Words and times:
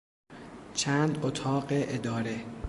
چند 0.73 1.25
اتاق 1.25 1.67
اداره 1.71 2.45